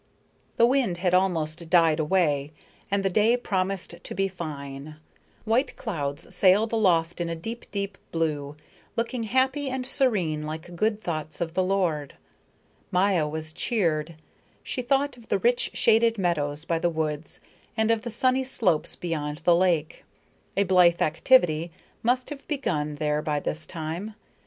[0.57, 2.53] The wind had almost died away,
[2.89, 4.95] and the day promised to be fine.
[5.45, 8.57] White clouds sailed aloft in a deep, deep blue,
[8.97, 12.15] looking happy and serene like good thoughts of the Lord.
[12.89, 14.15] Maya was cheered.
[14.63, 17.39] She thought of the rich shaded meadows by the woods
[17.77, 20.03] and of the sunny slopes beyond the lake.
[20.57, 21.71] A blithe activity
[22.01, 24.15] must have begun there by this time.